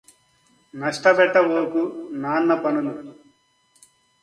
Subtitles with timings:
[0.73, 1.83] నష్టపెట్టబోకు
[2.21, 2.93] నాన్నపనులు